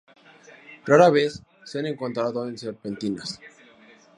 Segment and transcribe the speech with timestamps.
[0.87, 3.39] Rara vez se ha encontrado en serpentinas.